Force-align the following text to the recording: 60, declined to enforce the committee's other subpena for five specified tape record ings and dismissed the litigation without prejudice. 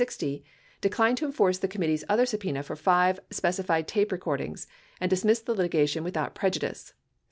60, 0.01 0.43
declined 0.81 1.19
to 1.19 1.27
enforce 1.27 1.59
the 1.59 1.67
committee's 1.67 2.03
other 2.09 2.25
subpena 2.25 2.63
for 2.65 2.75
five 2.75 3.19
specified 3.29 3.87
tape 3.87 4.11
record 4.11 4.41
ings 4.41 4.65
and 4.99 5.11
dismissed 5.11 5.45
the 5.45 5.53
litigation 5.53 6.03
without 6.03 6.33
prejudice. 6.33 6.95